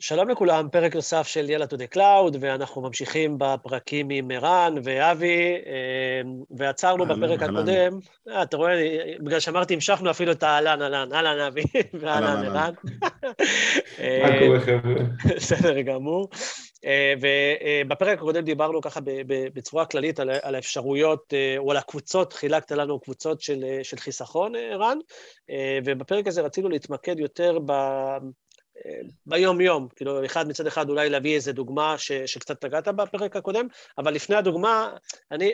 שלום 0.00 0.28
לכולם, 0.28 0.68
פרק 0.72 0.94
נוסף 0.94 1.26
של 1.26 1.50
יאללה 1.50 1.66
to 1.66 1.76
the 1.76 1.86
cloud, 1.86 2.36
ואנחנו 2.40 2.82
ממשיכים 2.82 3.36
בפרקים 3.38 4.10
עם 4.10 4.30
ערן 4.30 4.74
ואבי, 4.84 5.54
אמ, 5.66 6.34
ועצרנו 6.50 7.06
בפרק 7.06 7.42
הקודם, 7.42 7.98
אה, 8.28 8.42
אתה 8.42 8.56
רואה, 8.56 8.72
בגלל 9.20 9.40
שאמרתי, 9.40 9.74
המשכנו 9.74 10.10
אפילו 10.10 10.32
את 10.32 10.42
האהלן, 10.42 10.82
אהלן, 10.82 11.12
אהלן 11.12 11.40
אבי, 11.40 11.62
ואהלן 12.00 12.44
ערן. 12.46 12.72
מה 14.22 14.38
קורה 14.38 14.60
חבר'ה? 14.60 14.94
בסדר 15.36 15.80
גמור. 15.80 16.28
אה, 16.84 17.14
ובפרק 17.20 18.18
הקודם 18.18 18.44
דיברנו 18.44 18.80
ככה 18.80 19.00
בצורה 19.26 19.86
כללית 19.86 20.20
על 20.20 20.54
האפשרויות, 20.54 21.34
אה, 21.34 21.54
או 21.58 21.70
על 21.70 21.76
הקבוצות, 21.76 22.32
חילקת 22.32 22.72
לנו 22.72 23.00
קבוצות 23.00 23.40
של, 23.40 23.64
של 23.82 23.96
חיסכון, 23.96 24.52
ערן, 24.56 24.98
ובפרק 25.84 26.26
הזה 26.26 26.42
רצינו 26.42 26.68
להתמקד 26.68 27.18
יותר 27.18 27.58
ב... 27.66 27.72
ביום-יום, 29.26 29.88
כאילו, 29.96 30.24
אחד 30.24 30.48
מצד 30.48 30.66
אחד 30.66 30.88
אולי 30.88 31.10
להביא 31.10 31.34
איזו 31.34 31.52
דוגמה 31.52 31.98
ש, 31.98 32.12
שקצת 32.12 32.64
נגעת 32.64 32.88
בפרק 32.88 33.36
הקודם, 33.36 33.66
אבל 33.98 34.14
לפני 34.14 34.36
הדוגמה, 34.36 34.96
אני, 35.30 35.52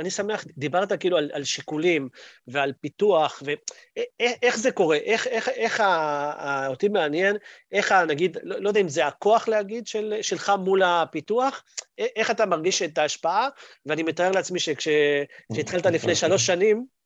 אני 0.00 0.10
שמח, 0.10 0.44
דיברת 0.56 1.00
כאילו 1.00 1.16
על, 1.16 1.30
על 1.32 1.44
שיקולים 1.44 2.08
ועל 2.46 2.72
פיתוח, 2.80 3.42
ואיך 3.46 4.58
זה 4.58 4.70
קורה, 4.70 4.96
איך, 4.96 5.26
איך, 5.26 5.48
איך 5.48 5.80
ה, 5.80 6.66
אותי 6.66 6.88
מעניין, 6.88 7.36
איך 7.72 7.92
ה, 7.92 8.04
נגיד, 8.04 8.38
לא, 8.42 8.60
לא 8.60 8.68
יודע 8.68 8.80
אם 8.80 8.88
זה 8.88 9.06
הכוח 9.06 9.48
להגיד 9.48 9.86
של, 9.86 10.14
שלך 10.22 10.52
מול 10.64 10.82
הפיתוח, 10.82 11.64
איך 11.98 12.30
אתה 12.30 12.46
מרגיש 12.46 12.82
את 12.82 12.98
ההשפעה, 12.98 13.48
ואני 13.86 14.02
מתאר 14.02 14.30
לעצמי 14.30 14.58
שכשהתחלת 14.58 15.86
לפני 15.86 16.14
שלוש 16.14 16.46
שנים, 16.46 16.76
אה, 16.76 17.01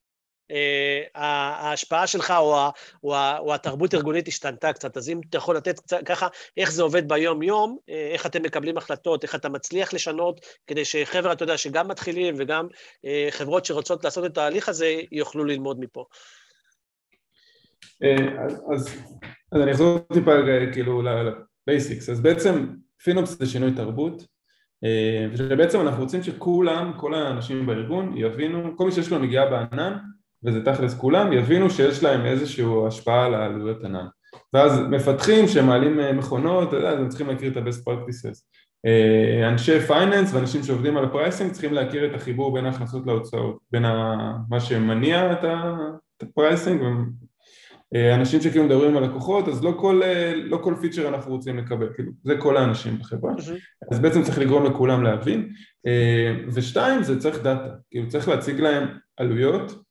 ההשפעה 1.14 2.06
שלך 2.06 2.30
או, 2.30 2.56
ה, 2.56 2.70
או, 3.04 3.14
ה, 3.14 3.38
או 3.38 3.54
התרבות 3.54 3.94
הארגונית 3.94 4.28
השתנתה 4.28 4.72
קצת, 4.72 4.96
אז 4.96 5.08
אם 5.08 5.20
אתה 5.30 5.38
יכול 5.38 5.56
לתת 5.56 5.80
קצת 5.80 5.98
ככה, 6.04 6.28
איך 6.56 6.72
זה 6.72 6.82
עובד 6.82 7.08
ביום-יום, 7.08 7.78
אה, 7.88 8.08
איך 8.12 8.26
אתם 8.26 8.42
מקבלים 8.42 8.76
החלטות, 8.76 9.22
איך 9.22 9.34
אתה 9.34 9.48
מצליח 9.48 9.94
לשנות, 9.94 10.40
כדי 10.66 10.84
שחבר'ה, 10.84 11.32
אתה 11.32 11.44
יודע, 11.44 11.56
שגם 11.56 11.88
מתחילים 11.88 12.34
וגם 12.38 12.66
אה, 13.04 13.28
חברות 13.30 13.64
שרוצות 13.64 14.04
לעשות 14.04 14.24
את 14.24 14.38
ההליך 14.38 14.68
הזה, 14.68 15.00
יוכלו 15.12 15.44
ללמוד 15.44 15.80
מפה. 15.80 16.04
אז, 18.46 18.52
אז, 18.74 18.88
אז 19.52 19.60
אני 19.62 19.70
אחזור 19.70 19.98
טיפה 19.98 20.32
כאילו 20.72 21.02
לבייסיקס, 21.02 22.08
אז 22.08 22.20
בעצם 22.20 22.66
פינופס 23.02 23.38
זה 23.38 23.46
שינוי 23.46 23.72
תרבות, 23.76 24.22
ושבעצם 25.32 25.80
אנחנו 25.80 26.02
רוצים 26.02 26.22
שכולם, 26.22 26.92
כל 26.96 27.14
האנשים 27.14 27.66
בארגון 27.66 28.16
יבינו, 28.16 28.76
כל 28.76 28.84
מי 28.86 28.92
שיש 28.92 29.10
לו 29.10 29.18
נגיעה 29.18 29.50
בענן, 29.50 29.98
וזה 30.46 30.64
תכלס 30.64 30.94
כולם, 30.94 31.32
יבינו 31.32 31.70
שיש 31.70 32.02
להם 32.02 32.26
איזושהי 32.26 32.64
השפעה 32.86 33.26
על 33.26 33.34
העלויות 33.34 33.84
ענן. 33.84 34.06
ואז 34.52 34.80
מפתחים 34.90 35.48
שמעלים 35.48 36.00
אה, 36.00 36.12
מכונות, 36.12 36.68
אתה 36.68 36.76
יודע, 36.76 36.90
אז 36.90 36.98
הם 36.98 37.08
צריכים 37.08 37.26
להכיר 37.26 37.52
את 37.52 37.56
ה-best 37.56 37.88
practices. 37.88 38.42
אה, 38.86 39.48
אנשי 39.48 39.80
finance 39.80 40.34
ואנשים 40.34 40.62
שעובדים 40.62 40.96
על 40.96 41.04
ה 41.04 41.10
pricing 41.10 41.52
צריכים 41.52 41.72
להכיר 41.72 42.06
את 42.06 42.14
החיבור 42.14 42.54
בין 42.54 42.66
ההכנסות 42.66 43.06
להוצאות, 43.06 43.58
בין 43.70 43.82
מה 44.48 44.60
שמניע 44.60 45.32
את 45.32 46.22
ה 46.22 46.29
pricing, 46.29 46.82
אה, 47.94 48.14
אנשים 48.14 48.40
שכאילו 48.40 48.64
מדברים 48.64 48.96
על 48.96 49.04
לקוחות, 49.04 49.48
אז 49.48 49.64
לא 49.64 49.74
כל, 49.80 50.00
לא 50.34 50.56
כל 50.56 50.74
פיצ'ר 50.80 51.08
אנחנו 51.08 51.32
רוצים 51.32 51.58
לקבל, 51.58 51.88
כאילו, 51.94 52.12
זה 52.24 52.36
כל 52.38 52.56
האנשים 52.56 52.98
בחברה, 52.98 53.32
אז 53.92 54.00
בעצם 54.00 54.22
צריך 54.22 54.38
לגרום 54.38 54.64
לכולם 54.64 55.02
להבין, 55.02 55.48
ושתיים, 56.54 57.02
זה 57.02 57.20
צריך 57.20 57.42
דאטה, 57.42 57.68
כאילו 57.90 58.08
צריך 58.08 58.28
להציג 58.28 58.60
להם 58.60 58.88
עלויות 59.16 59.85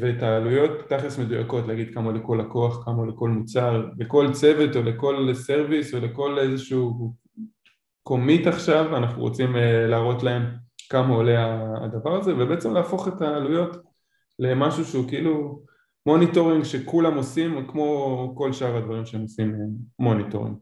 ואת 0.00 0.22
העלויות 0.22 0.70
תכלס 0.88 1.18
מדויקות, 1.18 1.66
להגיד 1.66 1.94
כמה 1.94 2.12
לכל 2.12 2.40
לקוח, 2.40 2.84
כמה 2.84 3.06
לכל 3.06 3.28
מוצר, 3.28 3.86
לכל 3.98 4.32
צוות 4.32 4.76
או 4.76 4.82
לכל 4.82 5.34
service 5.34 5.94
או 5.94 6.00
לכל 6.00 6.38
איזשהו 6.38 7.14
commit 8.02 8.46
עכשיו, 8.46 8.96
אנחנו 8.96 9.22
רוצים 9.22 9.56
אה, 9.56 9.86
להראות 9.86 10.22
להם 10.22 10.42
כמה 10.90 11.14
עולה 11.14 11.64
הדבר 11.84 12.20
הזה 12.20 12.34
ובעצם 12.34 12.74
להפוך 12.74 13.08
את 13.08 13.22
העלויות 13.22 13.76
למשהו 14.38 14.84
שהוא 14.84 15.08
כאילו 15.08 15.62
monitoring 16.06 16.64
שכולם 16.64 17.16
עושים 17.16 17.66
כמו 17.68 18.32
כל 18.36 18.52
שאר 18.52 18.76
הדברים 18.76 19.06
שהם 19.06 19.22
עושים 19.22 19.54
אה, 19.54 19.60
monitoring. 19.98 20.56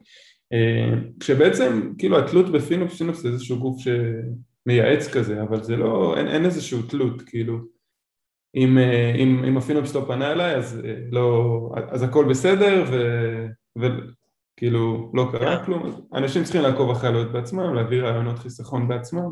כשבעצם 1.19 1.91
כאילו 1.97 2.19
התלות 2.19 2.51
בפינופס, 2.51 2.97
פינופס 2.97 3.21
זה 3.21 3.27
איזשהו 3.27 3.59
גוף 3.59 3.77
שמייעץ 3.79 5.07
כזה 5.13 5.41
אבל 5.41 5.63
זה 5.63 5.75
לא, 5.75 6.17
אין, 6.17 6.27
אין 6.27 6.45
איזשהו 6.45 6.81
תלות 6.81 7.21
כאילו 7.21 7.74
אם, 8.55 8.77
אה, 8.77 9.15
אם, 9.15 9.43
אם 9.47 9.57
הפינופס 9.57 9.95
לא 9.95 10.03
פנה 10.07 10.31
אליי 10.31 10.55
אז, 10.55 10.81
אה, 10.85 10.93
לא, 11.11 11.69
אז 11.89 12.03
הכל 12.03 12.25
בסדר 12.29 12.83
וכאילו 13.77 15.11
לא 15.13 15.27
קרה 15.31 15.61
yeah. 15.61 15.65
כלום, 15.65 16.07
אנשים 16.13 16.43
צריכים 16.43 16.61
לעקוב 16.61 16.89
אחרי 16.89 17.09
עלויות 17.09 17.31
בעצמם, 17.31 17.73
להביא 17.73 18.01
רעיונות 18.01 18.39
חיסכון 18.39 18.87
בעצמם. 18.87 19.29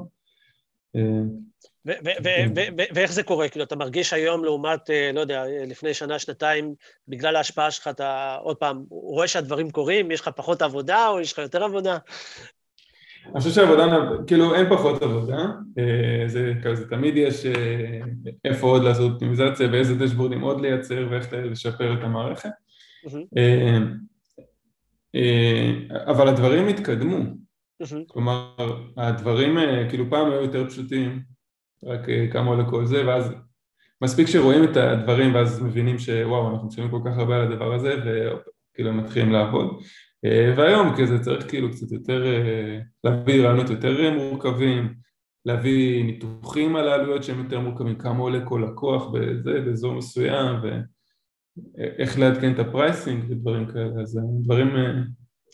אה, 0.96 1.02
ואיך 2.96 3.12
זה 3.12 3.24
קורה? 3.24 3.50
כאילו, 3.50 3.66
אתה 3.66 3.76
מרגיש 3.76 4.14
היום 4.14 4.44
לעומת, 4.44 4.90
לא 5.14 5.20
יודע, 5.20 5.44
לפני 5.68 5.94
שנה, 5.94 6.20
שנתיים, 6.20 6.74
בגלל 7.08 7.36
ההשפעה 7.36 7.72
שלך, 7.72 7.88
אתה 7.88 8.38
עוד 8.42 8.58
פעם, 8.58 8.84
רואה 8.90 9.28
שהדברים 9.28 9.72
קורים, 9.72 10.12
יש 10.12 10.22
לך 10.22 10.30
פחות 10.36 10.62
עבודה 10.62 11.08
או 11.08 11.20
יש 11.20 11.34
לך 11.34 11.38
יותר 11.38 11.64
עבודה? 11.64 11.98
אני 13.26 13.40
חושב 13.40 13.52
שעבודה, 13.52 13.86
כאילו 14.28 14.56
אין 14.56 14.70
פחות 14.70 15.02
עבודה, 15.02 15.46
אה, 15.78 16.24
זה 16.28 16.54
כזה 16.64 16.90
תמיד 16.90 17.18
יש 17.18 17.46
אה, 17.46 18.00
איפה 18.46 18.68
עוד 18.68 18.84
לעשות 18.84 19.12
אופטימיזציה 19.12 19.70
ואיזה 19.72 19.96
דשבורדים 19.96 20.42
עוד 20.42 20.62
לייצר 20.62 21.08
ואיך 21.12 21.34
לשפר 21.34 21.94
את 21.94 22.04
המערכת, 22.04 22.50
אה, 23.38 23.78
אבל 26.06 26.28
הדברים 26.28 26.68
התקדמו, 26.68 27.18
כלומר 28.08 28.56
הדברים 28.98 29.58
כאילו 29.90 30.10
פעם 30.10 30.32
היו 30.32 30.42
יותר 30.42 30.70
פשוטים, 30.70 31.22
רק 31.84 32.00
כמה 32.32 32.50
עולה 32.50 32.70
כל 32.70 32.86
זה 32.86 33.08
ואז 33.08 33.34
מספיק 34.02 34.28
שרואים 34.28 34.64
את 34.64 34.78
הדברים 34.78 35.36
ואז 35.36 35.62
מבינים 35.64 36.00
שוואו 36.00 36.52
אנחנו 36.52 36.68
משלמים 36.68 36.92
כל 36.92 37.00
כך 37.06 37.18
הרבה 37.18 37.36
על 37.36 37.42
הדבר 37.42 37.74
הזה 37.74 37.96
וכאילו 38.02 38.94
מתחילים 38.94 39.32
לעבוד 39.32 39.80
והיום 40.24 40.96
כזה 40.98 41.20
צריך 41.20 41.50
כאילו 41.50 41.72
קצת 41.72 41.92
יותר 41.92 42.26
אה, 42.26 42.80
להביא 43.04 43.42
רעיונות 43.44 43.70
יותר 43.70 44.14
מורכבים, 44.14 44.94
להביא 45.46 46.04
ניתוחים 46.04 46.76
על 46.76 46.88
העלויות 46.88 47.24
שהם 47.24 47.44
יותר 47.44 47.60
מורכבים, 47.60 47.96
כמה 47.96 48.20
עולה 48.20 48.46
כל 48.46 48.66
לקוח 48.72 49.12
בזה, 49.14 49.62
באזור 49.66 49.94
מסוים 49.96 50.56
ואיך 50.64 52.20
לעדכן 52.20 52.54
את 52.54 52.60
ה 52.60 52.68
pricing 52.68 53.24
ודברים 53.30 53.66
כאלה, 53.68 54.02
אז 54.02 54.20
דברים, 54.44 54.76
אה, 54.76 54.92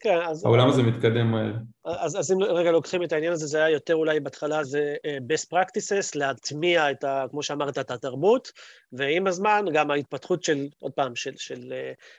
כן, 0.02 0.18
אז... 0.28 0.46
העולם 0.46 0.70
הזה 0.70 0.84
מתקדם 0.84 1.32
מהר. 1.32 1.54
אז, 1.86 2.20
אז 2.20 2.32
אם 2.32 2.44
רגע 2.44 2.72
לוקחים 2.72 3.04
את 3.04 3.12
העניין 3.12 3.34
הזה, 3.34 3.48
זה 3.48 3.58
היה 3.58 3.70
יותר 3.70 3.96
אולי 3.96 4.20
בהתחלה 4.20 4.64
זה 4.64 4.96
best 5.06 5.46
practices, 5.54 6.12
להטמיע 6.16 6.92
את 6.92 7.04
ה... 7.04 7.26
כמו 7.30 7.44
שאמרת, 7.44 7.78
את 7.78 7.92
התרבות, 7.92 8.52
ועם 8.94 9.28
הזמן 9.28 9.66
גם 9.74 9.92
ההתפתחות 9.92 10.44
של, 10.44 10.68
עוד 10.80 10.92
פעם, 10.92 11.16
של, 11.16 11.38
של, 11.38 11.74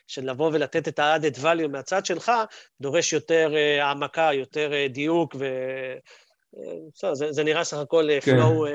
של 0.06 0.30
לבוא 0.30 0.50
ולתת 0.52 0.88
את 0.88 0.98
ה-added 0.98 1.38
value 1.42 1.68
מהצד 1.68 2.06
שלך, 2.06 2.32
דורש 2.80 3.12
יותר 3.12 3.52
העמקה, 3.80 4.30
יותר 4.32 4.72
דיוק, 4.90 5.36
ו... 5.38 5.46
זה, 7.12 7.32
זה 7.32 7.44
נראה 7.44 7.64
סך 7.64 7.76
הכל 7.76 8.08
כן. 8.20 8.38
flow, 8.38 8.66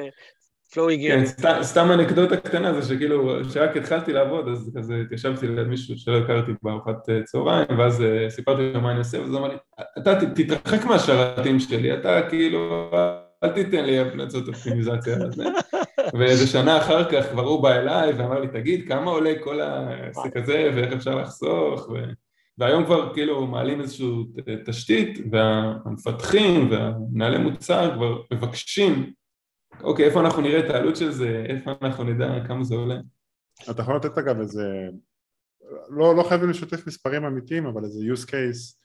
flow 0.74 0.92
הגיוני. 0.92 1.28
כן, 1.28 1.64
סתם 1.64 1.92
אנקדוטה 1.92 2.38
קטנה 2.38 2.82
זה 2.82 2.94
שכאילו, 2.94 3.38
כשרק 3.50 3.78
התחלתי 3.78 4.14
לעבוד, 4.14 4.48
אז 4.48 4.72
כזה 4.78 5.02
התיישבתי 5.06 5.48
למישהו 5.48 5.98
שלא 5.98 6.18
הכרתי 6.18 6.52
בארוחת 6.64 7.10
צהריים, 7.26 7.80
ואז 7.80 8.04
סיפרתי 8.30 8.74
לו 8.74 8.82
מה 8.82 8.92
אני 8.92 9.00
עושה, 9.00 9.20
ואז 9.22 9.30
אמר 9.30 9.48
לי, 9.48 9.56
אתה 9.98 10.16
תתרחק 10.36 10.86
מהשרתים 10.86 11.60
שלי, 11.60 11.94
אתה 11.94 12.22
כאילו, 12.30 12.92
אל 13.44 13.50
תיתן 13.50 13.86
לי 13.86 14.00
המלצות 14.00 14.48
אופטימיזציה. 14.48 15.18
ואיזה 16.14 16.48
שנה 16.48 16.78
אחר 16.78 17.12
כך 17.12 17.30
כבר 17.32 17.44
הוא 17.44 17.64
בא 17.64 17.72
אליי 17.72 18.14
ואמר 18.14 18.40
לי, 18.40 18.48
תגיד, 18.48 18.88
כמה 18.88 19.12
עולה 19.12 19.34
כל 19.44 19.62
העסק 19.62 20.38
הזה 20.38 20.72
ואיך 20.76 20.94
אפשר 20.94 21.16
לחסוך? 21.16 21.90
ו... 21.90 21.94
והיום 22.58 22.86
כבר 22.86 23.14
כאילו 23.14 23.48
מעלים 23.48 23.82
איזושהי 23.82 24.08
תשתית 24.66 25.20
והמפתחים 25.32 26.72
והמנהלי 26.72 27.38
מוצר 27.38 27.92
כבר 27.96 28.22
מבקשים, 28.34 29.12
אוקיי, 29.82 30.06
איפה 30.06 30.20
אנחנו 30.20 30.42
נראה 30.42 30.60
את 30.60 30.70
העלות 30.70 30.96
של 30.96 31.12
זה, 31.12 31.46
איפה 31.50 31.72
אנחנו 31.82 32.04
נדע 32.04 32.48
כמה 32.48 32.64
זה 32.64 32.76
עולה. 32.76 32.96
אתה 33.72 33.82
יכול 33.82 33.96
לתת 33.96 34.18
אגב 34.18 34.40
איזה, 34.40 34.90
לא, 35.90 36.16
לא 36.16 36.24
חייבים 36.24 36.50
לשתף 36.50 36.88
מספרים 36.88 37.26
אמיתיים, 37.26 37.66
אבל 37.66 37.84
איזה 37.84 38.00
use 38.14 38.28
case, 38.28 38.76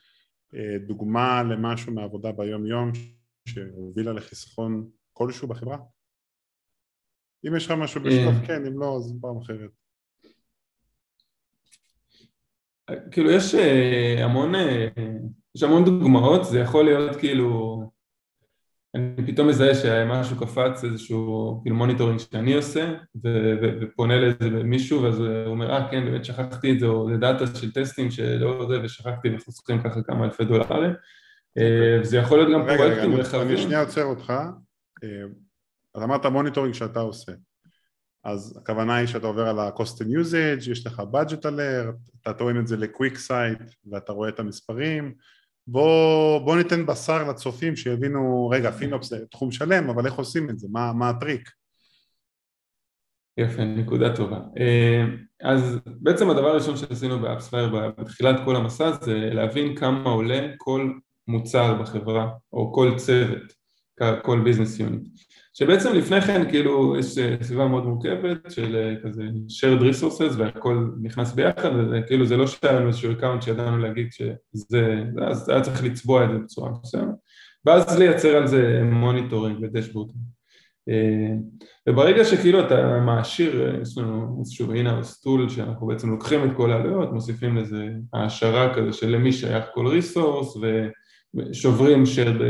אה, 0.55 0.79
דוגמה 0.87 1.43
למשהו 1.43 1.93
מעבודה 1.93 2.33
ביום 2.33 2.67
יום 2.67 2.93
שהובילה 3.49 4.13
לחיסכון 4.13 4.91
כלשהו 5.13 5.49
בחברה? 5.49 5.79
אם 7.49 7.57
יש 7.57 7.67
לך 7.67 7.71
משהו 7.71 8.07
אה. 8.07 8.47
כן, 8.47 8.67
אם 8.67 8.81
לא, 8.81 8.97
אז 8.97 9.15
פעם 9.21 9.39
אחרת. 9.39 9.71
כאילו 13.11 13.31
יש 13.31 13.55
אה, 13.55 14.25
המון, 14.25 14.53
יש 15.55 15.63
המון 15.63 15.85
דוגמאות, 15.85 16.45
זה 16.45 16.59
יכול 16.59 16.85
להיות 16.85 17.17
כאילו 17.17 17.81
אני 18.95 19.27
פתאום 19.27 19.49
מזהה 19.49 19.75
שמשהו 19.75 20.37
קפץ, 20.37 20.85
איזשהו 20.85 21.61
כאילו 21.63 21.77
monitoring 21.77 22.19
שאני 22.19 22.55
עושה, 22.55 22.93
ופונה 23.81 24.17
לאיזה 24.17 24.51
מישהו, 24.65 25.03
ואז 25.03 25.19
הוא 25.19 25.47
אומר, 25.47 25.71
אה 25.71 25.91
כן, 25.91 26.05
באמת 26.05 26.25
שכחתי 26.25 26.73
את 26.73 26.81
זה, 26.81 26.87
או 26.87 27.11
זה 27.11 27.17
דאטה 27.17 27.47
של 27.47 27.73
טסטים 27.73 28.11
שלא 28.11 28.67
זה, 28.69 28.81
ושכחתי 28.83 29.35
וחוסכים 29.35 29.83
ככה 29.83 30.03
כמה 30.03 30.25
אלפי 30.25 30.45
דולרים. 30.45 30.93
אה, 31.59 31.99
וזה 32.01 32.17
יכול 32.17 32.39
להיות 32.39 32.53
גם 32.53 32.77
פרויקטים 32.77 33.15
רחבים. 33.15 33.49
אני 33.49 33.57
שנייה 33.57 33.81
עוצר 33.81 34.05
אותך, 34.05 34.31
אה, 35.05 35.09
אז 35.95 36.03
אמרת 36.03 36.27
monitoring 36.27 36.75
שאתה 36.75 37.01
עושה, 37.01 37.33
אז 38.25 38.59
הכוונה 38.63 38.97
היא 38.97 39.07
שאתה 39.07 39.27
עובר 39.27 39.49
על 39.49 39.59
ה-cost 39.59 40.03
and 40.03 40.07
usage, 40.07 40.71
יש 40.71 40.87
לך 40.87 41.03
budget 41.13 41.43
alert, 41.43 42.11
אתה 42.23 42.33
טוען 42.33 42.61
את 42.61 42.67
זה 42.67 42.77
ל- 42.77 43.17
QuickSight 43.29 43.75
ואתה 43.91 44.13
רואה 44.13 44.29
את 44.29 44.41
המספרים, 44.41 45.15
בוא, 45.71 46.39
בוא 46.39 46.57
ניתן 46.57 46.87
בשר 46.87 47.31
לצופים 47.31 47.77
שיבינו, 47.77 48.49
רגע, 48.53 48.71
FinOps 48.71 49.09
זה 49.09 49.27
תחום 49.31 49.53
שלם, 49.53 49.91
אבל 49.91 50.07
איך 50.07 50.15
עושים 50.15 50.51
את 50.51 50.59
זה? 50.59 50.69
מה, 50.71 50.93
מה 50.93 51.09
הטריק? 51.09 51.51
יפה, 53.37 53.65
נקודה 53.65 54.17
טובה. 54.17 54.41
אה, 54.59 55.05
אז 55.43 55.79
בעצם 55.87 56.31
הדבר 56.31 56.47
הראשון 56.47 56.77
שעשינו 56.77 57.19
ב 57.19 57.26
AppsFlyer 57.26 57.93
בתחילת 57.99 58.37
כל 58.45 58.57
המסע 58.57 58.91
זה 59.05 59.15
להבין 59.33 59.77
כמה 59.77 60.11
עולה 60.11 60.49
כל 60.57 60.93
מוצר 61.29 61.83
בחברה 61.83 62.31
או 62.53 62.73
כל 62.73 62.93
צוות, 62.97 63.53
כל 64.23 64.41
business 64.45 64.81
unit. 64.81 65.09
שבעצם 65.61 65.95
לפני 65.95 66.21
כן 66.21 66.51
כאילו 66.51 66.97
יש 66.99 67.19
אה, 67.19 67.37
סביבה 67.43 67.69
מאוד 67.69 67.87
מורכבת 67.87 68.51
של 68.51 68.77
אה, 68.77 68.95
כזה 69.05 69.23
shared 69.49 69.81
resources 69.81 70.39
והכל 70.39 70.91
נכנס 71.03 71.33
ביחד 71.33 71.71
וכאילו 71.93 72.27
זה 72.27 72.37
לא 72.37 72.47
שהיה 72.47 72.73
לנו 72.73 72.89
איזשהו 72.89 73.13
account 73.13 73.43
שידענו 73.43 73.79
להגיד 73.79 74.09
שזה, 74.13 75.03
אז 75.23 75.49
היה 75.49 75.61
צריך 75.61 75.85
לצבוע 75.85 76.25
את 76.25 76.31
זה 76.31 76.39
בצורה 76.39 76.71
מסוימת. 76.83 77.15
ואז 77.65 77.99
לייצר 77.99 78.37
על 78.37 78.47
זה 78.47 78.83
monitoring 78.85 79.59
ו 79.63 79.67
dashboard. 79.67 80.11
אה, 80.89 81.35
וברגע 81.89 82.25
שכאילו 82.25 82.61
אתה 82.67 83.01
מעשיר, 83.07 83.79
יש 83.83 83.99
לנו 83.99 84.37
איזשהו 84.41 84.73
in-house 84.73 85.21
tool 85.21 85.49
שאנחנו 85.49 85.87
בעצם 85.87 86.11
לוקחים 86.11 86.45
את 86.45 86.57
כל 86.57 86.73
העלויות, 86.73 87.13
מוסיפים 87.13 87.57
לזה 87.57 87.89
העשרה 88.13 88.75
כזה 88.75 88.93
של 88.93 89.09
למי 89.09 89.33
שייך 89.33 89.65
כל 89.75 89.87
resource 89.87 90.57
ושוברים 91.37 92.07
של 92.07 92.43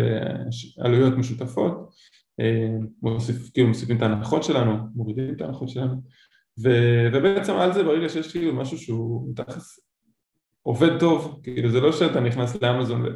עלויות 0.79 1.17
משותפות 1.17 1.91
אה, 2.41 2.77
מוסיף, 3.03 3.51
כאילו 3.55 3.69
מוסיפים 3.69 3.97
את 3.97 4.03
ההנחות 4.03 4.43
שלנו, 4.43 4.77
מורידים 4.95 5.35
את 5.35 5.41
ההנחות 5.41 5.69
שלנו 5.69 6.03
ו, 6.65 6.69
ובעצם 7.13 7.55
על 7.55 7.73
זה 7.73 7.83
ברגע 7.83 8.09
שיש 8.09 8.31
כאילו 8.31 8.55
משהו 8.55 8.79
שהוא 8.79 9.35
תכלס 9.37 9.81
עובד 10.63 10.99
טוב, 11.01 11.41
כאילו 11.43 11.71
זה 11.71 11.81
לא 11.81 11.93
שאתה 11.93 12.21
נכנס 12.21 12.63
לאמזון. 12.63 13.07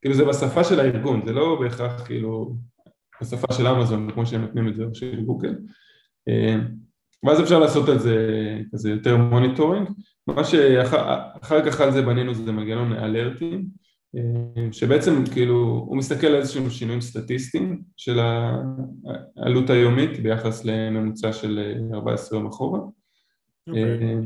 כאילו 0.00 0.14
זה 0.14 0.24
בשפה 0.24 0.64
של 0.64 0.80
הארגון, 0.80 1.26
זה 1.26 1.32
לא 1.32 1.58
בהכרח 1.60 2.06
כאילו 2.06 2.56
בשפה 3.22 3.54
של 3.54 3.66
אמזון 3.66 4.10
כמו 4.10 4.26
שהם 4.26 4.40
נותנים 4.40 4.68
את 4.68 4.76
זה 4.76 4.84
או 4.84 4.94
של 4.94 5.24
גוגל 5.24 5.54
אה, 6.28 6.56
ואז 7.24 7.40
אפשר 7.40 7.58
לעשות 7.58 7.88
על 7.88 7.98
זה 7.98 8.16
כזה 8.72 8.90
יותר 8.90 9.16
monitoring, 9.16 9.88
מה 10.26 10.44
שאחר 10.44 11.70
כך 11.70 11.80
על 11.80 11.92
זה 11.92 12.02
בנינו 12.02 12.34
זה 12.34 12.52
מנגנון 12.52 12.92
אלרטים 12.92 13.66
שבעצם 14.72 15.24
כאילו 15.32 15.84
הוא 15.88 15.96
מסתכל 15.96 16.26
על 16.26 16.34
איזשהם 16.34 16.70
שינויים 16.70 17.00
סטטיסטיים 17.00 17.82
של 17.96 18.18
העלות 19.36 19.70
היומית 19.70 20.22
ביחס 20.22 20.64
לממוצע 20.64 21.32
של 21.32 21.78
14 21.94 22.38
יום 22.38 22.46
אחורה 22.46 22.78
okay. 22.80 23.70
אוקיי. 23.70 24.14
אה, 24.14 24.20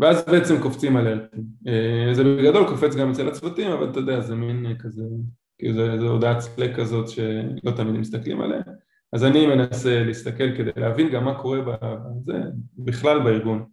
ואז 0.00 0.24
בעצם 0.26 0.62
קופצים 0.62 0.96
אלרטים 0.96 1.44
אה, 1.68 2.14
זה 2.14 2.24
בגדול 2.24 2.68
קופץ 2.68 2.94
גם 2.94 3.10
אצל 3.10 3.28
הצוותים 3.28 3.70
אבל 3.70 3.90
אתה 3.90 3.98
יודע 3.98 4.20
זה 4.20 4.34
מין 4.34 4.78
כזה 4.78 5.02
כאילו 5.58 5.74
זה, 5.74 5.98
זה 5.98 6.06
הודעת 6.06 6.40
סלק 6.40 6.76
כזאת 6.76 7.08
שלא 7.08 7.70
תמיד 7.76 7.94
מסתכלים 7.94 8.40
עליה 8.40 8.60
אז 9.12 9.24
אני 9.24 9.46
מנסה 9.46 10.04
להסתכל 10.04 10.56
כדי 10.56 10.70
להבין 10.76 11.10
גם 11.10 11.24
מה 11.24 11.38
קורה 11.38 11.60
בזה 11.60 12.38
בכלל 12.78 13.22
בארגון 13.22 13.64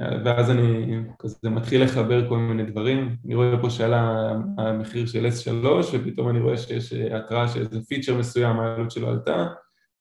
ואז 0.00 0.50
אני 0.50 0.96
כזה 1.18 1.50
מתחיל 1.50 1.84
לחבר 1.84 2.28
כל 2.28 2.38
מיני 2.38 2.64
דברים, 2.64 3.16
אני 3.24 3.34
רואה 3.34 3.58
פה 3.62 3.70
שעלה 3.70 4.30
המחיר 4.58 5.06
של 5.06 5.26
S3 5.26 5.66
ופתאום 5.92 6.28
אני 6.28 6.40
רואה 6.40 6.56
שיש 6.56 6.92
התראה 6.92 7.48
שאיזה 7.48 7.80
פיצ'ר 7.88 8.18
מסוים 8.18 8.60
העלות 8.60 8.90
שלו 8.90 9.08
עלתה 9.08 9.46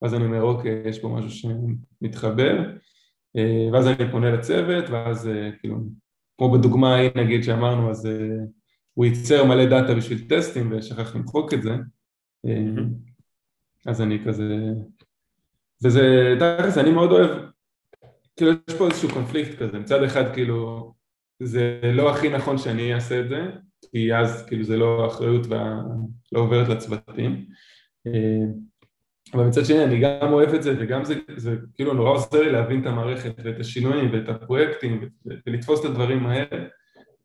ואז 0.01 0.13
אני 0.13 0.25
אומר 0.25 0.41
אוקיי 0.41 0.83
יש 0.85 0.99
פה 0.99 1.07
משהו 1.07 1.29
שמתחבר. 2.01 2.59
ואז 3.73 3.87
אני 3.87 4.11
פונה 4.11 4.31
לצוות 4.31 4.89
ואז 4.89 5.29
כאילו 5.59 5.77
כמו 6.37 6.51
בדוגמה 6.51 6.95
ההיא 6.95 7.09
נגיד 7.15 7.43
שאמרנו 7.43 7.89
אז 7.89 8.09
הוא 8.93 9.05
ייצר 9.05 9.45
מלא 9.45 9.65
דאטה 9.65 9.95
בשביל 9.95 10.27
טסטים 10.29 10.71
ושכח 10.71 11.15
למחוק 11.15 11.53
את 11.53 11.61
זה. 11.61 11.75
אז 13.85 14.01
אני 14.01 14.25
כזה 14.25 14.57
וזה, 15.83 16.35
תכלס, 16.39 16.77
אני 16.77 16.91
מאוד 16.91 17.11
אוהב 17.11 17.29
כאילו 18.41 18.53
יש 18.69 18.75
פה 18.75 18.87
איזשהו 18.87 19.09
קונפליקט 19.13 19.59
כזה, 19.59 19.79
מצד 19.79 20.03
אחד 20.03 20.33
כאילו 20.33 20.93
זה 21.43 21.79
לא 21.83 22.11
הכי 22.11 22.29
נכון 22.29 22.57
שאני 22.57 22.93
אעשה 22.93 23.19
את 23.19 23.29
זה, 23.29 23.49
כי 23.91 24.15
אז 24.15 24.45
כאילו 24.47 24.63
זה 24.63 24.77
לא 24.77 25.07
אחריות 25.07 25.47
ולא 25.47 26.41
עוברת 26.41 26.69
לצוותים, 26.69 27.45
אה, 28.07 28.45
אבל 29.33 29.47
מצד 29.47 29.65
שני 29.65 29.83
אני 29.83 30.01
גם 30.01 30.33
אוהב 30.33 30.49
את 30.53 30.63
זה 30.63 30.75
וגם 30.79 31.05
זה, 31.05 31.15
זה 31.37 31.55
כאילו 31.73 31.93
נורא 31.93 32.11
עוזר 32.11 32.41
לי 32.41 32.51
להבין 32.51 32.81
את 32.81 32.85
המערכת 32.85 33.33
ואת 33.43 33.59
השינויים 33.59 34.13
ואת 34.13 34.29
הפרויקטים 34.29 35.09
ולתפוס 35.47 35.79
את 35.79 35.85
הדברים 35.85 36.25
האלה, 36.25 36.65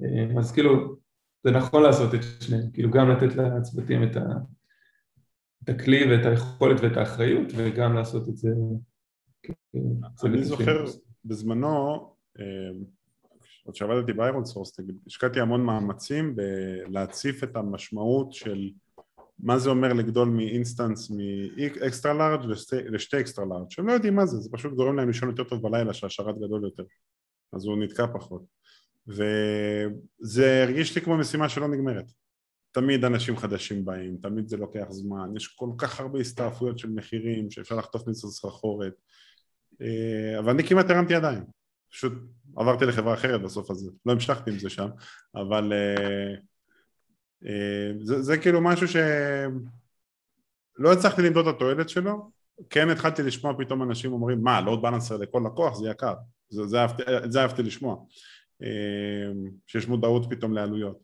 אה, 0.03 0.39
אז 0.39 0.53
כאילו 0.53 0.97
זה 1.45 1.51
נכון 1.51 1.83
לעשות 1.83 2.15
את 2.15 2.21
שניהם, 2.41 2.71
כאילו 2.73 2.91
גם 2.91 3.11
לתת 3.11 3.37
לצוותים 3.37 4.03
את, 4.03 4.17
ה, 4.17 4.25
את 5.65 5.69
הכלי 5.69 6.11
ואת 6.11 6.27
היכולת 6.27 6.81
ואת 6.81 6.97
האחריות 6.97 7.53
וגם 7.57 7.95
לעשות 7.95 8.29
את 8.29 8.37
זה 8.37 8.51
אני 10.25 10.45
זוכר 10.45 10.85
בזמנו, 11.26 12.14
אה, 12.38 12.44
עוד 13.64 13.75
שעבדתי 13.75 14.12
באיירון 14.12 14.44
סורס, 14.44 14.76
השקעתי 15.06 15.40
המון 15.40 15.64
מאמצים 15.64 16.37
בלהציף 16.37 17.44
את 17.44 17.56
המשמעות 17.56 18.32
של 18.32 18.70
מה 19.38 19.58
זה 19.58 19.70
אומר 19.70 19.93
לגדול 19.93 20.28
מ 20.29 20.38
instance 20.38 21.11
מ 21.11 21.28
extra 21.28 22.14
large 22.14 22.44
לשתי 22.70 23.20
extra 23.20 23.44
large 23.44 23.70
שהם 23.70 23.87
לא 23.87 23.93
יודעים 23.93 24.14
מה 24.14 24.26
זה, 24.26 24.37
זה 24.37 24.49
פשוט 24.52 24.75
גורם 24.75 24.96
להם 24.96 25.08
לישון 25.08 25.28
יותר 25.28 25.44
טוב 25.44 25.62
בלילה 25.62 25.94
שהשרת 25.94 26.38
גדול 26.38 26.64
יותר 26.64 26.82
אז 27.52 27.67
הוא 27.67 27.79
נתקע 27.79 28.06
פחות. 28.14 28.43
וזה 29.06 30.62
הרגיש 30.62 30.94
לי 30.94 31.00
כמו 31.00 31.17
משימה 31.17 31.49
שלא 31.49 31.69
נגמרת. 31.69 32.12
תמיד 32.72 33.05
אנשים 33.05 33.37
חדשים 33.37 33.84
באים, 33.84 34.17
תמיד 34.22 34.49
זה 34.49 34.56
לוקח 34.56 34.87
זמן, 34.90 35.37
יש 35.37 35.46
כל 35.46 35.70
כך 35.79 36.00
הרבה 36.00 36.20
הסתעפויות 36.20 36.79
של 36.79 36.90
מחירים 36.90 37.50
שאפשר 37.50 37.76
לחטוף 37.76 38.08
מזה 38.08 38.29
סחרחורת 38.29 38.94
אבל 40.38 40.50
אני 40.50 40.64
כמעט 40.64 40.90
הרמתי 40.90 41.14
ידיים, 41.14 41.44
פשוט 41.90 42.12
עברתי 42.56 42.87
לחברה 42.87 43.14
אחרת 43.14 43.43
בסוף 43.43 43.70
הזה, 43.70 43.90
לא 44.06 44.12
המשכתי 44.12 44.50
עם 44.50 44.58
זה 44.58 44.70
שם, 44.70 44.88
אבל 45.34 45.73
אה, 45.73 46.34
אה, 47.46 47.93
זה, 48.03 48.22
זה 48.22 48.39
כאילו 48.39 48.60
משהו 48.60 48.89
שלא 48.89 49.03
הצלחתי 50.93 51.22
למדוד 51.22 51.48
את 51.48 51.55
התועלת 51.55 51.89
שלו, 51.89 52.31
כן 52.70 52.91
התחלתי 52.91 53.22
לשמוע 53.22 53.55
פתאום 53.58 53.82
אנשים 53.82 54.12
אומרים 54.12 54.43
מה, 54.43 54.60
לואוד 54.60 54.82
בלנסר 54.82 55.17
לכל 55.17 55.43
לקוח? 55.46 55.74
זה 55.74 55.91
יקר, 55.91 56.15
את 57.24 57.32
זה 57.32 57.43
אהבתי 57.43 57.62
לשמוע, 57.62 57.96
שיש 59.67 59.89
מודעות 59.89 60.27
פתאום 60.31 60.53
לעלויות, 60.53 60.98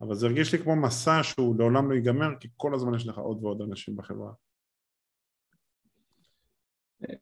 אבל 0.00 0.14
זה 0.14 0.26
הרגיש 0.26 0.52
לי 0.52 0.58
כמו 0.58 0.76
מסע 0.76 1.22
שהוא 1.22 1.58
לעולם 1.58 1.90
לא 1.90 1.94
ייגמר 1.94 2.28
כי 2.40 2.48
כל 2.56 2.74
הזמן 2.74 2.94
יש 2.94 3.06
לך 3.06 3.18
עוד 3.18 3.44
ועוד 3.44 3.62
אנשים 3.62 3.96
בחברה 3.96 4.32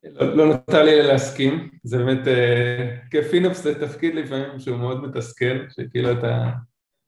לא, 0.05 0.37
לא 0.37 0.47
נותר 0.47 0.83
לי 0.83 1.03
להסכים, 1.03 1.71
זה 1.85 1.99
באמת, 1.99 2.29
אה, 2.29 2.97
כפינופס 3.11 3.63
זה 3.63 3.87
תפקיד 3.87 4.15
לפעמים 4.15 4.59
שהוא 4.59 4.77
מאוד 4.77 5.03
מתסכל, 5.03 5.69
שכאילו 5.69 6.13
אתה, 6.13 6.51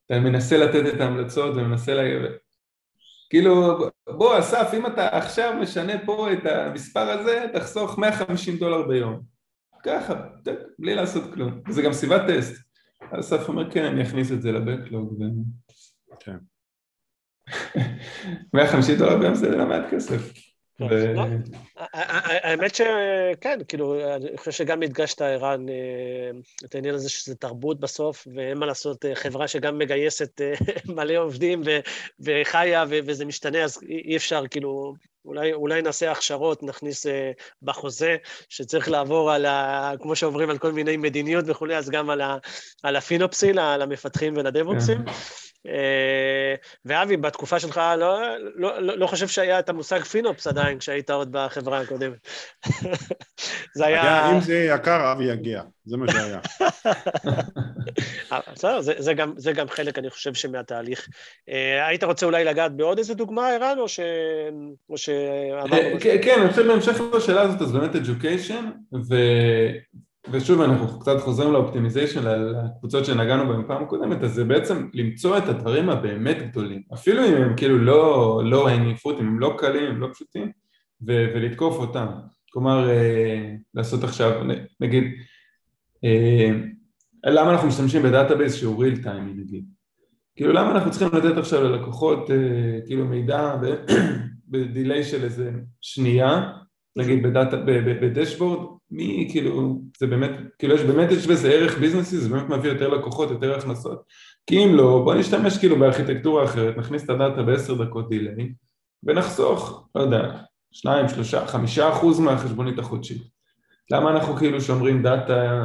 אתה 0.06 0.21
מנסה 0.21 0.56
לתת 0.59 0.94
את 0.94 1.00
ההמלצות 1.00 1.56
ומנסה 1.56 1.94
לה... 1.94 2.28
כאילו, 3.30 3.78
בוא 4.09 4.38
אסף, 4.38 4.71
אם 4.75 4.87
אתה 4.87 5.16
עכשיו 5.16 5.54
משנה 5.61 5.92
פה 6.06 6.33
את 6.33 6.47
המספר 6.47 7.00
הזה, 7.00 7.47
תחסוך 7.52 7.99
150 7.99 8.56
דולר 8.56 8.88
ביום. 8.88 9.21
ככה, 9.85 10.14
בלי 10.78 10.94
לעשות 10.94 11.35
כלום. 11.35 11.61
וזה 11.68 11.83
גם 11.83 11.92
סביבת 11.92 12.23
טסט. 12.28 12.62
אסף 13.11 13.49
אומר, 13.49 13.71
כן, 13.71 13.85
אני 13.85 14.02
אכניס 14.02 14.33
את 14.33 14.42
זה 14.42 14.52
לבקלוג. 14.52 15.12
ו... 15.12 15.25
כן. 16.21 16.37
150 18.54 18.99
דולר 18.99 19.18
ביום 19.18 19.35
זה 19.35 19.56
לא 19.56 19.66
מעט 19.66 19.83
כסף. 19.90 20.33
לא, 20.81 20.87
האמת 21.93 22.75
שכן, 22.75 23.59
כאילו, 23.69 24.14
אני 24.14 24.37
חושב 24.37 24.50
שגם 24.50 24.83
הדגשת, 24.83 25.23
ערן, 25.23 25.69
אה, 25.69 25.75
את 26.64 26.75
העניין 26.75 26.95
הזה 26.95 27.11
שזה 27.11 27.35
תרבות 27.35 27.81
בסוף, 27.81 28.28
ואין 28.35 28.59
מה 28.59 28.66
לעשות, 28.66 29.04
אה, 29.04 29.14
חברה 29.14 29.49
שגם 29.49 29.78
מגייסת 29.78 30.40
אה, 30.40 30.54
מלא 30.97 31.19
עובדים 31.19 31.62
וחיה 32.21 32.85
וזה 32.88 33.25
משתנה, 33.25 33.64
אז 33.64 33.83
אי 33.83 34.16
אפשר, 34.16 34.47
כאילו, 34.50 34.95
אולי, 35.25 35.52
אולי 35.52 35.83
נעשה 35.83 36.12
הכשרות, 36.12 36.62
נכניס 36.62 37.07
בחוזה, 37.62 38.16
שצריך 38.49 38.90
לעבור 38.90 39.33
על 39.33 39.47
ה... 39.47 39.93
כמו 40.02 40.16
שעוברים 40.16 40.50
על 40.50 40.59
כל 40.59 40.73
מיני 40.73 40.97
מדיניות 40.97 41.45
וכולי, 41.49 41.76
אז 41.76 41.90
גם 41.90 42.11
על, 42.11 42.21
ה, 42.21 42.37
על 42.83 42.97
הפינופסי, 42.97 43.50
על 43.59 43.83
המפתחים 43.83 44.35
ולדב-אופסים. 44.37 45.04
כן. 45.04 45.12
ואבי, 46.85 47.16
בתקופה 47.16 47.61
שלך 47.61 47.81
לא, 47.99 48.37
לא, 48.54 48.81
לא, 48.81 48.99
לא 48.99 49.07
חושב 49.07 49.28
שהיה 49.28 49.59
את 49.59 49.69
המושג 49.69 50.02
פינופס 50.04 50.47
עדיין, 50.47 50.78
כשהיית 50.78 51.11
עוד 51.11 51.33
בחברה 51.33 51.81
הקודמת. 51.81 52.28
זה 53.75 53.87
היה... 53.87 54.31
אם 54.33 54.40
זה 54.40 54.54
יהיה 54.54 54.75
יקר, 54.75 55.12
אבי 55.12 55.25
יגיע, 55.25 55.62
זה 55.85 55.97
מה 55.97 56.07
שהיה. 56.12 56.40
בסדר, 58.52 58.81
זה, 58.81 58.93
זה, 58.99 59.14
גם, 59.14 59.33
זה 59.37 59.52
גם 59.52 59.69
חלק, 59.69 59.99
אני 59.99 60.11
חושב, 60.11 60.35
שמהתהליך. 60.35 61.09
היית 61.87 62.04
רוצה 62.04 62.26
אולי 62.26 62.45
לגעת 62.45 62.76
בעוד 62.76 62.99
איזה 62.99 63.14
דוגמה, 63.14 63.49
ערן, 63.49 63.78
או, 63.78 63.88
ש... 63.88 64.00
או 64.90 64.99
שאמרנו... 64.99 66.00
כן, 66.00 66.40
אני 66.40 66.50
חושב 66.50 66.66
בהמשך 66.66 67.00
לשאלה 67.16 67.43
הזאת, 67.43 67.62
אז 67.62 67.73
באמת 67.73 67.95
education, 67.95 68.64
ו... 69.09 69.14
ושוב 70.31 70.61
אנחנו 70.61 71.00
קצת 71.00 71.21
חוזרים 71.21 71.52
לאופטימיזיישן, 71.52 72.21
לקבוצות 72.25 73.04
שנגענו 73.04 73.49
בהן 73.49 73.62
פעם 73.66 73.83
הקודמת, 73.83 74.23
אז 74.23 74.35
זה 74.35 74.45
בעצם 74.45 74.88
למצוא 74.95 75.38
את 75.38 75.49
הדברים 75.49 75.90
הבאמת 75.90 76.50
גדולים, 76.50 76.83
אפילו 76.95 77.26
אם 77.26 77.35
הם 77.35 77.57
כאילו 77.57 77.78
לא, 77.78 78.40
לא 78.45 78.69
הניפות, 78.69 79.21
אם 79.21 79.26
הם 79.26 79.38
לא 79.38 79.54
קלים, 79.59 79.85
הם 79.85 80.00
לא 80.00 80.09
פשוטים, 80.12 80.52
ו- 81.07 81.26
ולתקוף 81.35 81.76
אותם. 81.76 82.07
כלומר, 82.54 82.90
אה, 82.90 83.54
לעשות 83.75 84.04
עכשיו, 84.04 84.42
נגיד, 84.80 85.04
אה, 86.04 86.50
למה 87.26 87.50
אנחנו 87.50 87.68
משתמשים 87.68 88.02
ב 88.02 88.08
database 88.08 88.54
שהוא 88.54 88.84
real 88.84 89.04
time 89.04 89.37
נגיד? 89.37 89.64
כאילו 90.37 90.52
למה 90.52 90.70
אנחנו 90.70 90.90
צריכים 90.90 91.08
לתת 91.08 91.38
עכשיו 91.38 91.62
ללקוחות 91.62 92.30
אה, 92.30 92.80
כאילו 92.87 93.06
מידע 93.06 93.56
ב 94.49 94.58
delay 94.58 95.04
של 95.04 95.25
איזה 95.25 95.50
שנייה, 95.80 96.52
נגיד 96.96 97.23
בדאטה, 97.23 97.56
ב 98.00 98.08
dashboard, 98.08 98.78
מי 98.90 99.28
כאילו, 99.30 99.80
זה 99.99 100.06
באמת, 100.06 100.30
כאילו 100.58 100.75
יש 100.75 100.82
באמת, 100.82 101.11
יש 101.11 101.26
בזה 101.26 101.52
ערך 101.52 101.78
ביזנסי, 101.78 102.16
זה 102.16 102.28
באמת 102.28 102.49
מביא 102.49 102.70
יותר 102.70 102.88
לקוחות, 102.88 103.30
יותר 103.30 103.58
הכנסות, 103.58 104.02
כי 104.46 104.64
אם 104.64 104.75
לא, 104.75 105.02
בוא 105.04 105.14
נשתמש 105.14 105.58
כאילו 105.58 105.78
בארכיטקטורה 105.78 106.44
אחרת, 106.44 106.76
נכניס 106.76 107.04
את 107.04 107.11
הדאטה 107.11 107.42
בעשר 107.42 107.84
דקות 107.84 108.08
delay, 108.09 108.52
ונחסוך, 109.04 109.88
לא 109.94 110.00
יודע, 110.00 110.37
שניים, 110.75 111.09
שלושה, 111.09 111.47
חמישה 111.47 111.93
אחוז 111.93 112.21
מהחשבונית 112.21 112.78
החודשית. 112.78 113.23
למה 113.90 114.11
אנחנו 114.11 114.37
כאילו 114.37 114.61
שומרים 114.61 115.02
דאטה 115.02 115.61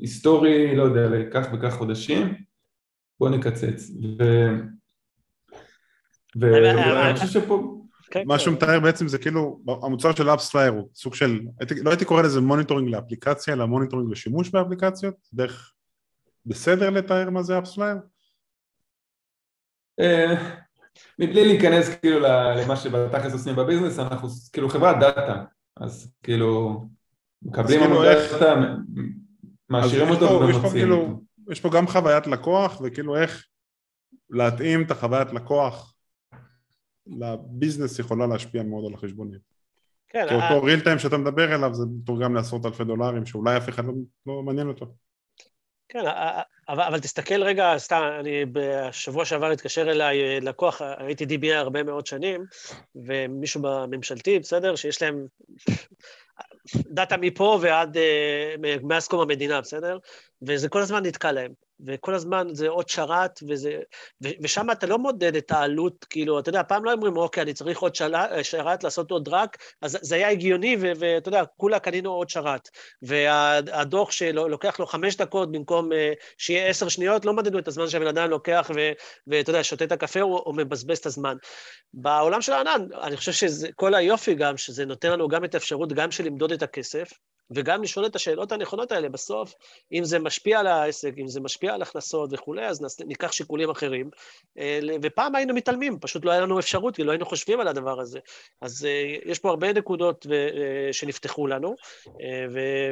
היסטורי, 0.00 0.76
לא 0.76 0.82
יודע, 0.82 1.08
לכך 1.08 1.46
וכך 1.52 1.74
חודשים? 1.74 2.34
בוא 3.20 3.28
נקצץ. 3.28 3.90
ואני 6.40 7.16
חושב 7.20 7.40
שפה... 7.40 7.72
כן, 8.10 8.22
מה 8.26 8.38
שהוא 8.38 8.54
מתאר 8.54 8.80
בעצם 8.80 9.08
זה 9.08 9.18
כאילו, 9.18 9.60
המוצר 9.82 10.14
של 10.14 10.30
AppsFlyer 10.30 10.72
הוא 10.72 10.88
סוג 10.94 11.14
של, 11.14 11.40
לא 11.82 11.90
הייתי 11.90 12.04
קורא 12.04 12.22
לזה 12.22 12.40
monitoring 12.40 12.88
לאפליקציה, 12.88 13.54
אלא 13.54 13.66
monitoring 13.66 14.12
לשימוש 14.12 14.50
באפליקציות, 14.50 15.14
דרך 15.32 15.72
בסדר 16.46 16.90
לתאר 16.90 17.30
מה 17.30 17.42
זה 17.42 17.58
AppsFlyer? 17.58 17.96
אה, 21.20 21.26
מבלי 21.26 21.44
להיכנס 21.44 21.88
כאילו 21.88 22.20
למה 22.20 22.76
שבתכלס 22.76 23.32
עושים 23.32 23.56
ב 23.56 23.60
business, 23.60 23.98
אנחנו 23.98 24.28
כאילו 24.52 24.68
חברת 24.68 24.96
דאטה, 25.00 25.44
אז 25.76 26.12
כאילו 26.22 26.82
מקבלים 27.42 27.80
כאילו 27.80 27.94
המון 27.94 28.06
דאטה, 28.06 28.54
מעשירים 29.68 30.08
אותו 30.08 30.24
ומוציאים 30.24 30.72
כאילו-. 30.72 31.22
יש 31.50 31.60
פה 31.60 31.70
גם 31.70 31.86
חוויית 31.86 32.26
לקוח 32.26 32.80
וכאילו 32.84 33.16
איך 33.16 33.46
להתאים 34.30 34.82
את 34.82 34.90
החוויית 34.90 35.32
לקוח 35.32 35.94
ל 37.06 37.16
business 37.16 37.98
יכולה 37.98 38.26
להשפיע 38.26 38.62
מאוד 38.62 38.84
על 38.88 38.94
החשבונית. 38.94 39.40
כן. 40.08 40.26
כי 40.28 40.34
אותו 40.34 40.62
real 40.62 40.80
time 40.80 40.98
שאתה 40.98 41.16
מדבר 41.16 41.54
אליו 41.54 41.74
זה 41.74 41.84
מתורגם 41.86 42.34
לעשרות 42.34 42.66
אלפי 42.66 42.84
דולרים 42.84 43.26
שאולי 43.26 43.56
אף 43.56 43.68
אחד 43.68 43.84
לא, 43.84 43.92
לא 44.26 44.42
מעניין 44.42 44.68
אותו. 44.68 44.86
כן, 45.96 46.06
אבל, 46.68 46.82
אבל 46.82 47.00
תסתכל 47.00 47.42
רגע, 47.42 47.74
סתם, 47.78 48.02
אני 48.20 48.44
בשבוע 48.52 49.24
שעבר 49.24 49.50
התקשר 49.50 49.90
אליי 49.90 50.40
לקוח, 50.40 50.82
הייתי 50.82 51.24
DBA 51.24 51.54
הרבה 51.54 51.82
מאוד 51.82 52.06
שנים, 52.06 52.44
ומישהו 52.94 53.62
בממשלתי, 53.62 54.38
בסדר? 54.38 54.76
שיש 54.76 55.02
להם 55.02 55.26
דאטה 56.74 57.16
מפה 57.16 57.58
ועד, 57.62 57.96
מאז 58.82 59.08
קום 59.08 59.20
המדינה, 59.20 59.60
בסדר? 59.60 59.98
וזה 60.42 60.68
כל 60.68 60.80
הזמן 60.80 61.06
נתקע 61.06 61.32
להם. 61.32 61.52
וכל 61.86 62.14
הזמן 62.14 62.46
זה 62.52 62.68
עוד 62.68 62.88
שרת, 62.88 63.40
וזה... 63.48 63.78
ו, 64.24 64.28
ושם 64.42 64.70
אתה 64.70 64.86
לא 64.86 64.98
מודד 64.98 65.36
את 65.36 65.50
העלות, 65.50 66.04
כאילו, 66.10 66.38
אתה 66.38 66.48
יודע, 66.48 66.62
פעם 66.62 66.84
לא 66.84 66.92
אומרים, 66.92 67.16
אוקיי, 67.16 67.42
אני 67.42 67.54
צריך 67.54 67.78
עוד 67.78 67.94
שרת, 67.94 68.30
שרת 68.44 68.84
לעשות 68.84 69.10
עוד 69.10 69.28
רק, 69.28 69.56
אז 69.82 69.98
זה 70.02 70.14
היה 70.14 70.30
הגיוני, 70.30 70.76
ואתה 70.80 71.28
יודע, 71.28 71.42
כולה 71.56 71.78
קנינו 71.78 72.12
עוד 72.12 72.30
שרת. 72.30 72.68
והדוח 73.02 74.10
שלוקח 74.10 74.80
לו 74.80 74.86
חמש 74.86 75.16
דקות 75.16 75.52
במקום 75.52 75.92
אה, 75.92 76.12
שיהיה 76.38 76.66
עשר 76.66 76.88
שניות, 76.88 77.24
לא 77.24 77.32
מדדו 77.32 77.58
את 77.58 77.68
הזמן 77.68 77.88
שהבן 77.88 78.06
אדם 78.06 78.30
לוקח, 78.30 78.70
ואתה 79.26 79.50
יודע, 79.50 79.64
שותה 79.64 79.84
את 79.84 79.92
הקפה 79.92 80.20
או, 80.20 80.36
או 80.46 80.52
מבזבז 80.52 80.98
את 80.98 81.06
הזמן. 81.06 81.36
בעולם 81.94 82.42
של 82.42 82.52
הענן, 82.52 82.86
אני 83.02 83.16
חושב 83.16 83.32
שכל 83.32 83.94
היופי 83.94 84.34
גם, 84.34 84.56
שזה 84.56 84.84
נותן 84.84 85.10
לנו 85.12 85.28
גם 85.28 85.44
את 85.44 85.54
האפשרות 85.54 85.92
גם 85.92 86.10
של 86.10 86.24
למדוד 86.24 86.52
את 86.52 86.62
הכסף, 86.62 87.12
וגם 87.50 87.82
לשאול 87.82 88.06
את 88.06 88.16
השאלות 88.16 88.52
הנכונות 88.52 88.92
האלה 88.92 89.08
בסוף, 89.08 89.54
אם 89.92 90.04
זה 90.04 90.18
משפיע 90.18 90.60
על 90.60 90.66
העסק, 90.66 91.12
אם 91.18 91.28
זה 91.28 91.40
משפיע 91.40 91.74
על 91.74 91.82
הכנסות 91.82 92.30
וכולי, 92.32 92.66
אז 92.66 93.00
ניקח 93.06 93.32
שיקולים 93.32 93.70
אחרים. 93.70 94.10
אה, 94.58 94.78
ופעם 95.02 95.34
היינו 95.34 95.54
מתעלמים, 95.54 95.98
פשוט 96.00 96.24
לא 96.24 96.30
היה 96.30 96.40
לנו 96.40 96.58
אפשרות, 96.58 96.96
כי 96.96 97.04
לא 97.04 97.10
היינו 97.10 97.26
חושבים 97.26 97.60
על 97.60 97.68
הדבר 97.68 98.00
הזה. 98.00 98.18
אז 98.60 98.84
אה, 98.84 99.16
יש 99.24 99.38
פה 99.38 99.50
הרבה 99.50 99.72
נקודות 99.72 100.26
אה, 100.32 100.92
שנפתחו 100.92 101.46
לנו, 101.46 101.74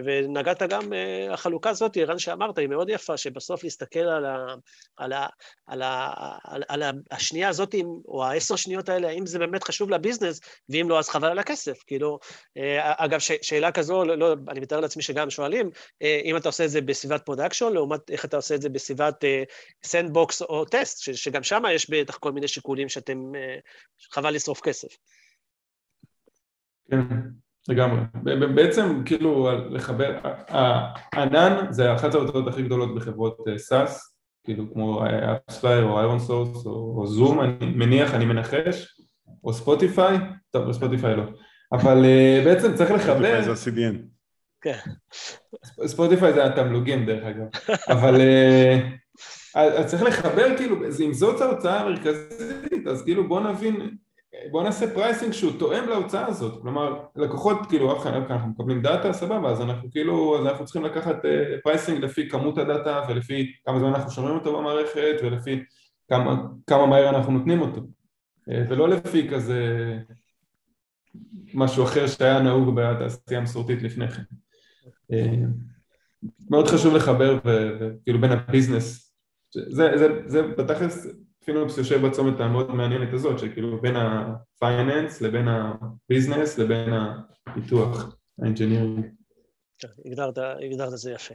ונגעת 0.04 0.62
גם, 0.62 0.92
החלוקה 1.30 1.70
הזאת, 1.70 1.96
ערן 1.96 2.18
שאמרת, 2.18 2.58
היא 2.58 2.68
מאוד 2.68 2.88
יפה, 2.88 3.16
שבסוף 3.16 3.64
להסתכל 3.64 3.98
על, 3.98 4.24
ה, 4.24 4.54
על, 4.96 5.12
ה, 5.12 5.26
על, 5.66 5.82
ה, 5.82 6.12
על, 6.44 6.62
על 6.68 6.82
השנייה 7.10 7.48
הזאת, 7.48 7.74
או 8.08 8.24
העשר 8.24 8.56
שניות 8.56 8.88
האלה, 8.88 9.08
האם 9.08 9.26
זה 9.26 9.38
באמת 9.38 9.64
חשוב 9.64 9.90
ל 9.90 9.95
business, 9.95 10.40
ואם 10.68 10.86
לא, 10.88 10.98
אז 10.98 11.08
חבל 11.08 11.28
על 11.28 11.38
הכסף. 11.38 11.82
כאילו, 11.86 12.18
אגב, 12.78 13.18
ש, 13.18 13.32
שאלה 13.42 13.72
כזו, 13.72 14.04
לא, 14.04 14.16
לא 14.16 14.34
אני 14.48 14.60
מתאר 14.60 14.80
לעצמי 14.80 15.02
שגם 15.02 15.30
שואלים, 15.30 15.70
אה, 16.02 16.20
אם 16.24 16.36
אתה 16.36 16.48
עושה 16.48 16.64
את 16.64 16.70
זה 16.70 16.80
בסביבת 16.80 17.22
production, 17.24 17.72
לעומת 17.72 18.10
איך 18.10 18.24
אתה 18.24 18.36
עושה 18.36 18.54
את 18.54 18.62
זה 18.62 18.68
בסביבת 18.68 19.24
sandbox 19.84 20.42
אה, 20.42 20.46
או 20.46 20.64
טסט, 20.64 21.14
שגם 21.14 21.42
שם 21.42 21.62
יש 21.70 21.90
בטח 21.90 22.16
כל 22.16 22.32
מיני 22.32 22.48
שיקולים 22.48 22.88
שאתם, 22.88 23.34
אה, 23.34 23.56
חבל 24.12 24.34
לשרוף 24.34 24.60
כסף. 24.60 24.88
כן, 26.90 27.00
לגמרי. 27.68 28.00
בעצם, 28.54 29.02
כאילו, 29.04 29.48
לחבר, 29.70 30.18
הענן 31.12 31.66
זה 31.72 31.94
אחת 31.94 32.14
ההוצאות 32.14 32.48
הכי 32.48 32.62
גדולות 32.62 32.94
בחברות 32.94 33.38
SaaS, 33.56 34.16
כאילו 34.44 34.72
כמו 34.72 35.02
AppsFlyer 35.48 35.84
או 35.84 35.98
ironSource 35.98 36.66
או 36.66 37.06
Zoom, 37.06 37.40
אני 37.40 37.66
מניח, 37.66 38.14
אני 38.14 38.24
מנחש, 38.24 39.00
או 39.44 39.52
Spotify, 39.52 40.16
טוב, 40.50 40.72
Spotify 40.72 41.16
לא. 41.16 41.22
אבל 41.72 42.04
בעצם 42.44 42.74
צריך 42.74 42.90
לחבר... 42.90 43.42
ספוטיפיי 43.42 43.42
זה 43.42 43.50
ה-CDN. 43.50 44.13
כן. 44.64 44.78
Spotify 45.86 46.32
זה 46.32 46.44
התמלוגים 46.44 47.06
דרך 47.06 47.24
אגב, 47.24 47.46
אבל 47.88 48.20
אז 49.54 49.86
צריך 49.86 50.02
לחבר 50.02 50.56
כאילו, 50.56 50.76
אם 51.04 51.12
זאת 51.12 51.40
ההוצאה 51.40 51.80
המרכזית, 51.80 52.86
אז 52.86 53.02
כאילו 53.04 53.28
בוא 53.28 53.40
נבין, 53.40 53.96
בוא 54.50 54.62
נעשה 54.62 54.94
pricing 54.94 55.32
שהוא 55.32 55.52
תואם 55.58 55.88
להוצאה 55.88 56.26
הזאת, 56.26 56.62
כלומר 56.62 57.00
לקוחות 57.16 57.58
כאילו, 57.68 57.96
אנחנו 58.30 58.48
מקבלים 58.48 58.82
דאטה, 58.82 59.12
סבבה, 59.12 59.50
אז 59.50 59.60
אנחנו 59.60 59.90
כאילו, 59.90 60.38
אז 60.38 60.46
אנחנו 60.46 60.64
צריכים 60.64 60.84
לקחת 60.84 61.16
pricing 61.62 61.98
אה, 61.98 62.08
לפי 62.08 62.28
כמות 62.28 62.58
הדאטה 62.58 63.00
ולפי 63.08 63.52
כמה 63.64 63.78
זמן 63.78 63.88
אנחנו 63.88 64.10
שומרים 64.10 64.34
אותו 64.34 64.58
במערכת 64.58 65.16
ולפי 65.22 65.64
כמה, 66.08 66.42
כמה 66.66 66.86
מהר 66.86 67.08
אנחנו 67.08 67.32
נותנים 67.32 67.60
אותו, 67.60 67.80
אה, 68.50 68.62
ולא 68.68 68.88
לפי 68.88 69.28
כזה 69.28 69.58
משהו 71.54 71.84
אחר 71.84 72.06
שהיה 72.06 72.40
נהוג 72.40 72.74
בתעשייה 72.74 73.40
המסורתית 73.40 73.82
לפני 73.82 74.08
כן. 74.08 74.22
אה, 75.12 75.34
מאוד 76.50 76.68
חשוב 76.68 76.94
לחבר 76.94 77.38
וכאילו 77.44 78.20
בין 78.20 78.32
ה 78.32 78.40
business, 78.40 79.14
זה, 79.50 79.90
זה, 79.96 80.08
זה 80.26 80.42
בתכלס 80.42 81.06
FinOps 81.44 81.78
יושב 81.78 82.06
בצומת 82.06 82.40
המאוד 82.40 82.74
מעניינת 82.74 83.12
הזאת 83.12 83.38
שכאילו 83.38 83.80
בין 83.80 83.94
ה 83.96 84.12
finance 84.12 85.20
לבין 85.20 85.48
ה 85.48 85.60
business 85.60 86.58
לבין 86.58 86.90
הפיתוח, 87.46 88.16
ה 88.42 88.47
engineering. 88.47 89.06
כן, 89.78 89.88
הגדרת, 90.06 90.38
הגדרת 90.38 90.92
את 90.92 90.98
זה 90.98 91.12
יפה. 91.12 91.34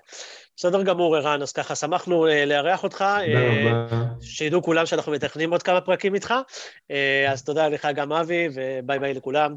בסדר 0.56 0.84
גמור, 0.84 1.16
ערן, 1.16 1.42
אז 1.42 1.52
ככה, 1.52 1.76
שמחנו 1.76 2.28
אה, 2.28 2.46
לארח 2.46 2.84
אותך. 2.84 3.02
אה, 3.02 4.14
שידעו 4.22 4.64
כולם 4.64 4.86
שאנחנו 4.86 5.12
מתכננים 5.12 5.52
עוד 5.52 5.64
כמה 5.64 5.82
פרקים 5.82 6.16
איתך. 6.16 6.34
אז 7.30 7.44
תודה 7.44 7.68
לך 7.68 7.88
גם, 7.96 8.14
אבי, 8.14 8.48
וביי 8.54 9.00
ביי 9.00 9.14
לכולם. 9.14 9.56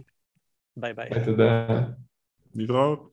ביי 0.76 0.94
ביי. 0.94 1.10
תודה. 1.24 1.80
להתראות. 2.54 3.11